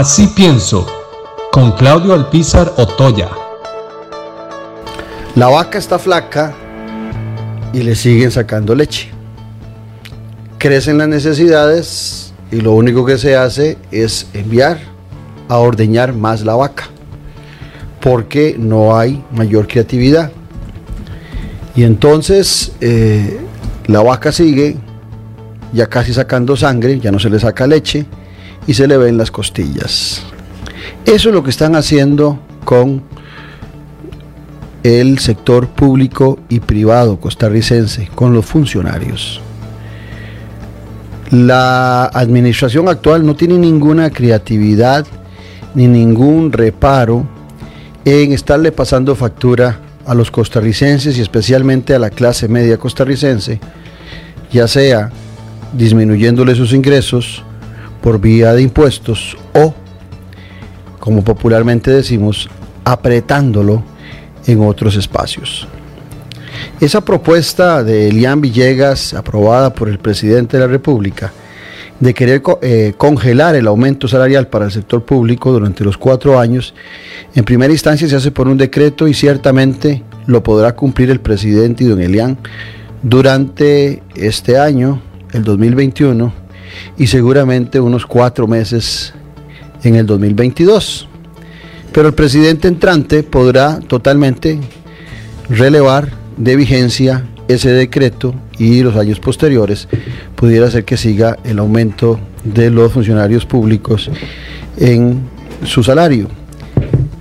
Así 0.00 0.28
pienso, 0.28 0.86
con 1.52 1.72
Claudio 1.72 2.14
Alpizar 2.14 2.72
Otoya. 2.78 3.28
La 5.34 5.48
vaca 5.48 5.76
está 5.76 5.98
flaca 5.98 6.54
y 7.74 7.82
le 7.82 7.94
siguen 7.94 8.30
sacando 8.30 8.74
leche. 8.74 9.10
Crecen 10.56 10.96
las 10.96 11.08
necesidades 11.08 12.32
y 12.50 12.62
lo 12.62 12.72
único 12.72 13.04
que 13.04 13.18
se 13.18 13.36
hace 13.36 13.76
es 13.90 14.26
enviar 14.32 14.78
a 15.50 15.58
ordeñar 15.58 16.14
más 16.14 16.46
la 16.46 16.54
vaca, 16.54 16.84
porque 18.00 18.56
no 18.58 18.96
hay 18.96 19.22
mayor 19.32 19.68
creatividad. 19.68 20.32
Y 21.76 21.82
entonces 21.82 22.72
eh, 22.80 23.38
la 23.84 24.00
vaca 24.00 24.32
sigue 24.32 24.78
ya 25.74 25.88
casi 25.88 26.14
sacando 26.14 26.56
sangre, 26.56 26.98
ya 26.98 27.12
no 27.12 27.18
se 27.18 27.28
le 27.28 27.38
saca 27.38 27.66
leche 27.66 28.06
y 28.66 28.74
se 28.74 28.86
le 28.86 28.96
ven 28.96 29.16
las 29.16 29.30
costillas. 29.30 30.22
Eso 31.04 31.28
es 31.28 31.34
lo 31.34 31.42
que 31.42 31.50
están 31.50 31.74
haciendo 31.74 32.38
con 32.64 33.02
el 34.82 35.18
sector 35.18 35.68
público 35.68 36.38
y 36.48 36.60
privado 36.60 37.18
costarricense, 37.20 38.08
con 38.14 38.32
los 38.32 38.46
funcionarios. 38.46 39.40
La 41.30 42.06
administración 42.06 42.88
actual 42.88 43.24
no 43.24 43.36
tiene 43.36 43.58
ninguna 43.58 44.10
creatividad 44.10 45.06
ni 45.74 45.86
ningún 45.86 46.50
reparo 46.50 47.24
en 48.04 48.32
estarle 48.32 48.72
pasando 48.72 49.14
factura 49.14 49.78
a 50.06 50.14
los 50.14 50.30
costarricenses 50.30 51.16
y 51.18 51.20
especialmente 51.20 51.94
a 51.94 51.98
la 51.98 52.10
clase 52.10 52.48
media 52.48 52.78
costarricense, 52.78 53.60
ya 54.50 54.66
sea 54.66 55.10
disminuyéndole 55.72 56.54
sus 56.54 56.72
ingresos 56.72 57.44
por 58.02 58.20
vía 58.20 58.52
de 58.52 58.62
impuestos 58.62 59.36
o, 59.54 59.74
como 60.98 61.22
popularmente 61.22 61.90
decimos, 61.90 62.48
apretándolo 62.84 63.82
en 64.46 64.60
otros 64.62 64.96
espacios. 64.96 65.68
Esa 66.80 67.00
propuesta 67.02 67.84
de 67.84 68.08
Elian 68.08 68.40
Villegas, 68.40 69.14
aprobada 69.14 69.72
por 69.72 69.88
el 69.88 69.98
presidente 69.98 70.56
de 70.56 70.66
la 70.66 70.70
República, 70.70 71.32
de 72.00 72.14
querer 72.14 72.42
eh, 72.62 72.94
congelar 72.96 73.54
el 73.54 73.66
aumento 73.66 74.08
salarial 74.08 74.48
para 74.48 74.64
el 74.64 74.72
sector 74.72 75.04
público 75.04 75.52
durante 75.52 75.84
los 75.84 75.98
cuatro 75.98 76.40
años, 76.40 76.74
en 77.34 77.44
primera 77.44 77.72
instancia 77.72 78.08
se 78.08 78.16
hace 78.16 78.30
por 78.30 78.48
un 78.48 78.56
decreto 78.56 79.06
y 79.06 79.12
ciertamente 79.12 80.02
lo 80.26 80.42
podrá 80.42 80.74
cumplir 80.74 81.10
el 81.10 81.20
presidente 81.20 81.84
y 81.84 81.88
don 81.88 82.00
Elian 82.00 82.38
durante 83.02 84.02
este 84.14 84.58
año, 84.58 85.00
el 85.32 85.44
2021, 85.44 86.32
y 86.96 87.06
seguramente 87.06 87.80
unos 87.80 88.06
cuatro 88.06 88.46
meses 88.46 89.12
en 89.82 89.96
el 89.96 90.06
2022. 90.06 91.08
Pero 91.92 92.08
el 92.08 92.14
presidente 92.14 92.68
entrante 92.68 93.22
podrá 93.22 93.80
totalmente 93.80 94.58
relevar 95.48 96.10
de 96.36 96.56
vigencia 96.56 97.26
ese 97.48 97.70
decreto 97.70 98.34
y 98.58 98.82
los 98.82 98.96
años 98.96 99.18
posteriores 99.18 99.88
pudiera 100.36 100.70
ser 100.70 100.84
que 100.84 100.96
siga 100.96 101.38
el 101.44 101.58
aumento 101.58 102.20
de 102.44 102.70
los 102.70 102.92
funcionarios 102.92 103.44
públicos 103.44 104.10
en 104.78 105.20
su 105.64 105.82
salario. 105.82 106.28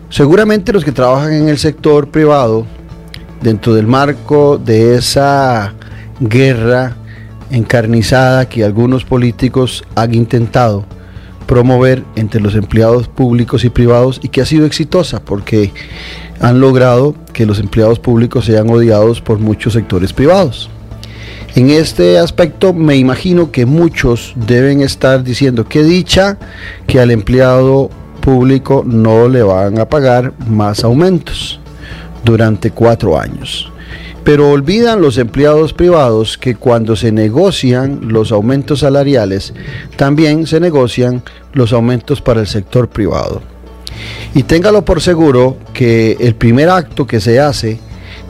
Seguramente 0.10 0.72
los 0.72 0.86
que 0.86 0.92
trabajan 0.92 1.34
en 1.34 1.50
el 1.50 1.58
sector 1.58 2.10
privado, 2.10 2.66
dentro 3.42 3.74
del 3.74 3.88
marco 3.88 4.58
de 4.58 4.96
esa 4.96 5.74
guerra 6.20 6.96
encarnizada 7.52 8.48
que 8.48 8.64
algunos 8.64 9.06
políticos 9.06 9.84
han 9.96 10.14
intentado 10.14 10.86
promover 11.46 12.04
entre 12.16 12.42
los 12.42 12.54
empleados 12.56 13.08
públicos 13.08 13.64
y 13.64 13.70
privados 13.70 14.20
y 14.22 14.30
que 14.30 14.42
ha 14.42 14.46
sido 14.46 14.66
exitosa 14.68 15.20
porque 15.20 15.74
han 16.40 16.60
logrado 16.60 17.16
que 17.34 17.46
los 17.46 17.60
empleados 17.60 18.00
públicos 18.00 18.46
sean 18.46 18.70
odiados 18.70 19.20
por 19.20 19.40
muchos 19.40 19.74
sectores 19.74 20.14
privados. 20.14 20.70
En 21.56 21.72
este 21.72 22.20
aspecto 22.20 22.74
me 22.74 22.96
imagino 22.98 23.52
que 23.52 23.66
muchos 23.66 24.34
deben 24.36 24.82
estar 24.82 25.24
diciendo 25.24 25.68
que 25.68 25.84
dicha 25.84 26.38
que 26.86 27.00
al 27.00 27.10
empleado 27.10 27.90
público 28.22 28.84
no 28.86 29.28
le 29.28 29.42
van 29.42 29.80
a 29.80 29.90
pagar 29.90 30.34
más 30.48 30.84
aumentos 30.84 31.60
durante 32.24 32.70
cuatro 32.70 33.20
años. 33.20 33.72
Pero 34.24 34.52
olvidan 34.52 35.02
los 35.02 35.18
empleados 35.18 35.74
privados 35.74 36.38
que 36.38 36.56
cuando 36.56 36.96
se 36.96 37.12
negocian 37.12 38.00
los 38.10 38.32
aumentos 38.32 38.80
salariales, 38.80 39.54
también 39.96 40.46
se 40.46 40.60
negocian 40.60 41.24
los 41.54 41.74
aumentos 41.74 42.22
para 42.22 42.42
el 42.42 42.48
sector 42.48 42.90
privado. 42.90 43.42
Y 44.34 44.44
téngalo 44.44 44.86
por 44.86 45.02
seguro 45.02 45.58
que 45.74 46.18
el 46.20 46.36
primer 46.36 46.70
acto 46.70 47.08
que 47.08 47.20
se 47.20 47.40
hace 47.40 47.80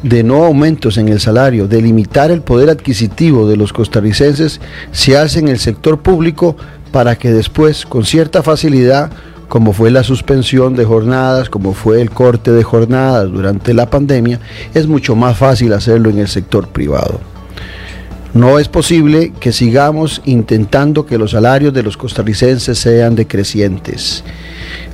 de 0.03 0.23
no 0.23 0.45
aumentos 0.45 0.97
en 0.97 1.09
el 1.09 1.19
salario, 1.19 1.67
de 1.67 1.81
limitar 1.81 2.31
el 2.31 2.41
poder 2.41 2.69
adquisitivo 2.69 3.47
de 3.47 3.57
los 3.57 3.73
costarricenses, 3.73 4.61
se 4.91 5.17
hace 5.17 5.39
en 5.39 5.49
el 5.49 5.59
sector 5.59 5.99
público 5.99 6.55
para 6.91 7.17
que 7.17 7.31
después, 7.31 7.85
con 7.85 8.05
cierta 8.05 8.41
facilidad, 8.41 9.11
como 9.49 9.73
fue 9.73 9.91
la 9.91 10.03
suspensión 10.03 10.75
de 10.75 10.85
jornadas, 10.85 11.49
como 11.49 11.73
fue 11.73 12.01
el 12.01 12.11
corte 12.11 12.51
de 12.51 12.63
jornadas 12.63 13.29
durante 13.31 13.73
la 13.73 13.89
pandemia, 13.89 14.39
es 14.73 14.87
mucho 14.87 15.15
más 15.15 15.37
fácil 15.37 15.73
hacerlo 15.73 16.09
en 16.11 16.19
el 16.19 16.27
sector 16.27 16.69
privado. 16.69 17.19
No 18.33 18.59
es 18.59 18.67
posible 18.67 19.33
que 19.39 19.51
sigamos 19.51 20.21
intentando 20.25 21.07
que 21.07 21.17
los 21.17 21.31
salarios 21.31 21.73
de 21.73 21.81
los 21.81 21.97
costarricenses 21.97 22.77
sean 22.77 23.15
decrecientes. 23.15 24.23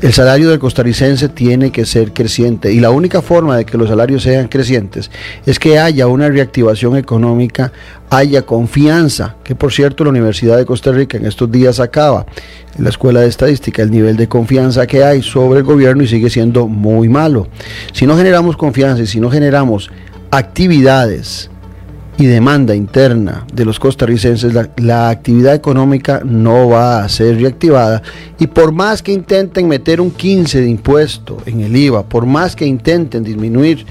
El 0.01 0.11
salario 0.11 0.49
del 0.49 0.59
costarricense 0.59 1.29
tiene 1.29 1.71
que 1.71 1.85
ser 1.85 2.11
creciente 2.11 2.71
y 2.71 2.79
la 2.81 2.91
única 2.91 3.21
forma 3.21 3.55
de 3.57 3.65
que 3.65 3.77
los 3.77 3.89
salarios 3.89 4.23
sean 4.23 4.49
crecientes 4.49 5.09
es 5.45 5.57
que 5.57 5.79
haya 5.79 6.07
una 6.07 6.27
reactivación 6.27 6.97
económica, 6.97 7.71
haya 8.09 8.41
confianza, 8.41 9.35
que 9.43 9.55
por 9.55 9.71
cierto 9.71 10.03
la 10.03 10.09
Universidad 10.09 10.57
de 10.57 10.65
Costa 10.65 10.91
Rica 10.91 11.17
en 11.17 11.25
estos 11.25 11.49
días 11.49 11.79
acaba 11.79 12.25
en 12.77 12.83
la 12.83 12.89
Escuela 12.89 13.21
de 13.21 13.29
Estadística 13.29 13.81
el 13.81 13.89
nivel 13.89 14.17
de 14.17 14.27
confianza 14.27 14.85
que 14.85 15.03
hay 15.03 15.23
sobre 15.23 15.59
el 15.59 15.65
gobierno 15.65 16.03
y 16.03 16.07
sigue 16.07 16.29
siendo 16.29 16.67
muy 16.67 17.07
malo. 17.07 17.47
Si 17.93 18.05
no 18.05 18.17
generamos 18.17 18.57
confianza 18.57 19.01
y 19.01 19.07
si 19.07 19.21
no 19.21 19.31
generamos 19.31 19.89
actividades, 20.29 21.49
y 22.17 22.25
demanda 22.25 22.73
interna 22.75 23.45
de 23.53 23.65
los 23.65 23.79
costarricenses, 23.79 24.53
la, 24.77 25.09
actividad 25.09 25.53
económica 25.53 26.21
no 26.23 26.69
va 26.69 27.03
a 27.03 27.09
ser 27.09 27.41
reactivada. 27.41 28.01
Y 28.39 28.47
por 28.47 28.71
más 28.71 29.01
que 29.01 29.11
intenten 29.11 29.67
meter 29.67 29.99
un 29.99 30.11
15 30.11 30.61
de 30.61 30.69
impuesto 30.69 31.37
en 31.45 31.61
el 31.61 31.75
IVA, 31.75 32.03
por 32.03 32.25
más 32.25 32.55
que 32.55 32.65
intenten 32.65 33.23
disminuir 33.23 33.85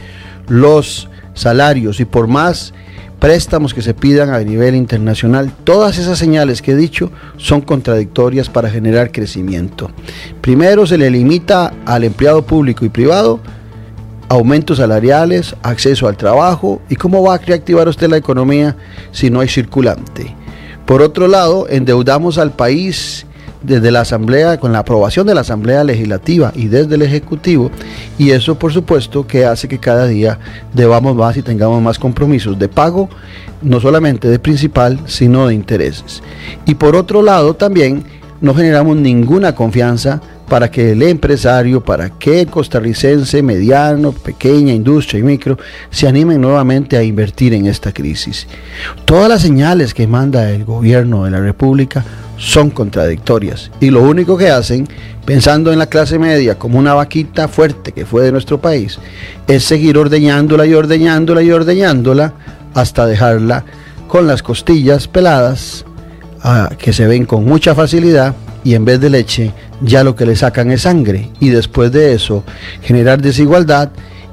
los 0.49 1.09
salarios 1.35 2.01
y 2.01 2.05
por 2.05 2.27
más 2.27 2.73
préstamos 3.19 3.73
que 3.75 3.83
se 3.83 3.95
pidan 3.95 4.31
a 4.31 4.41
nivel 4.41 4.75
internacional, 4.75 5.53
todas 5.65 5.99
esas 5.99 6.19
señales 6.19 6.62
que 6.62 6.73
he 6.73 6.77
dicho 6.77 7.11
son 7.37 7.61
contradictorias 7.61 8.49
para 8.49 8.71
generar 8.71 9.12
crecimiento. 9.12 9.91
Primero 10.41 10.87
se 10.87 10.99
le 10.99 11.11
limita 11.11 11.73
al 11.85 12.05
empleado 12.05 12.43
público 12.43 12.85
y 12.85 12.89
privado 12.89 13.41
aumentos 14.29 14.79
salariales, 14.79 15.55
acceso 15.62 16.09
al 16.09 16.17
trabajo 16.17 16.81
y 16.89 16.97
cómo 16.97 17.23
va 17.23 17.35
a 17.35 17.39
reactivar 17.39 17.89
usted 17.89 18.09
la 18.09 18.17
economía 18.17 18.77
si 19.12 19.31
no 19.31 19.41
hay 19.41 19.49
circulante. 19.49 20.35
Por 20.87 21.03
otro 21.03 21.29
lado, 21.29 21.67
endeudamos 21.69 22.39
al 22.39 22.53
país 22.53 23.27
desde 23.65 23.91
la 23.91 24.03
Asamblea, 24.03 24.59
con 24.59 24.73
la 24.73 24.81
aprobación 24.81 25.27
de 25.27 25.35
la 25.35 25.41
Asamblea 25.41 25.85
Legislativa 25.85 26.53
y 26.55 26.69
desde 26.69 26.97
el 26.97 27.03
Ejecutivo, 27.03 27.71
y 28.19 28.31
eso 28.31 28.59
por 28.59 28.73
supuesto 28.73 29.27
que 29.27 29.47
hace 29.47 29.69
que 29.69 29.79
cada 29.79 30.07
día 30.07 30.39
debamos 30.75 31.17
más 31.17 31.37
y 31.37 31.43
tengamos 31.43 31.81
más 31.81 31.99
compromisos 31.99 32.59
de 32.59 32.69
pago, 32.69 33.09
no 33.62 33.81
solamente 33.81 34.29
de 34.29 34.39
principal, 34.39 35.01
sino 35.06 35.47
de 35.47 35.55
intereses. 35.55 36.23
Y 36.67 36.75
por 36.75 36.95
otro 36.95 37.23
lado 37.23 37.55
también 37.55 38.05
no 38.43 38.55
generamos 38.55 38.97
ninguna 38.97 39.55
confianza 39.55 40.21
para 40.49 40.71
que 40.71 40.93
el 40.93 41.02
empresario, 41.02 41.82
para 41.82 42.11
que 42.11 42.46
costarricense 42.46 43.43
mediano, 43.43 44.12
pequeña 44.12 44.73
industria 44.73 45.20
y 45.20 45.23
micro 45.23 45.58
se 45.91 46.06
animen 46.06 46.41
nuevamente 46.41 46.96
a 46.96 47.02
invertir 47.02 47.55
en 47.55 47.67
esta 47.67 47.93
crisis. 47.93 48.46
Todas 49.05 49.29
las 49.29 49.43
señales 49.43 49.94
que 49.94 50.06
manda 50.06 50.50
el 50.50 50.64
gobierno 50.64 51.25
de 51.25 51.31
la 51.31 51.41
República 51.41 52.05
son 52.37 52.70
contradictorias 52.70 53.70
y 53.81 53.91
lo 53.91 54.02
único 54.02 54.37
que 54.37 54.50
hacen, 54.50 54.88
pensando 55.25 55.73
en 55.73 55.79
la 55.79 55.87
clase 55.87 56.19
media 56.19 56.58
como 56.58 56.79
una 56.79 56.94
vaquita 56.94 57.49
fuerte 57.49 57.93
que 57.93 58.05
fue 58.05 58.23
de 58.23 58.32
nuestro 58.32 58.61
país, 58.61 58.99
es 59.47 59.64
seguir 59.64 59.97
ordeñándola 59.97 60.67
y 60.67 60.75
ordeñándola 60.75 61.43
y 61.43 61.50
ordeñándola 61.50 62.35
hasta 62.75 63.06
dejarla 63.06 63.64
con 64.08 64.26
las 64.26 64.43
costillas 64.43 65.08
peladas, 65.08 65.85
ah, 66.43 66.70
que 66.76 66.93
se 66.93 67.06
ven 67.06 67.25
con 67.25 67.44
mucha 67.44 67.75
facilidad 67.75 68.35
y 68.64 68.75
en 68.75 68.84
vez 68.84 69.00
de 69.00 69.11
leche 69.11 69.52
ya 69.82 70.02
lo 70.02 70.16
que 70.16 70.26
le 70.26 70.34
sacan 70.34 70.70
es 70.70 70.82
sangre 70.82 71.31
y 71.38 71.50
después 71.50 71.93
de 71.93 72.14
eso 72.14 72.43
generar 72.82 73.20
desigualdad 73.20 73.90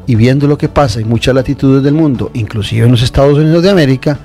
y 0.08 0.16
viendo 0.16 0.48
lo 0.48 0.58
que 0.58 0.70
pasa 0.70 1.00
en 1.00 1.10
muchas 1.10 1.36
latitudes 1.36 1.84
del 1.84 1.94
mundo, 1.94 2.32
inclusive 2.34 2.86
en 2.86 2.92
los 2.92 3.04
Estados 3.04 3.38
Unidos 3.38 3.64
de 3.64 3.70
América, 3.70 4.18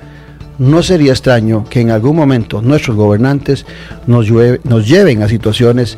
no 0.57 0.81
sería 0.81 1.11
extraño 1.11 1.65
que 1.69 1.81
en 1.81 1.91
algún 1.91 2.15
momento 2.15 2.61
nuestros 2.61 2.95
gobernantes 2.95 3.65
nos, 4.07 4.27
nos 4.63 4.87
lleven 4.87 5.21
a 5.21 5.29
situaciones 5.29 5.97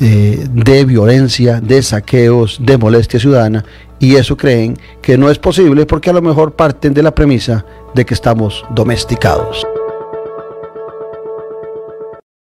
eh, 0.00 0.46
de 0.52 0.84
violencia, 0.84 1.60
de 1.60 1.82
saqueos, 1.82 2.58
de 2.60 2.76
molestia 2.76 3.20
ciudadana, 3.20 3.64
y 3.98 4.16
eso 4.16 4.36
creen 4.36 4.76
que 5.00 5.16
no 5.16 5.30
es 5.30 5.38
posible 5.38 5.86
porque 5.86 6.10
a 6.10 6.12
lo 6.12 6.22
mejor 6.22 6.52
parten 6.52 6.92
de 6.92 7.02
la 7.02 7.14
premisa 7.14 7.64
de 7.94 8.04
que 8.04 8.14
estamos 8.14 8.64
domesticados. 8.74 9.66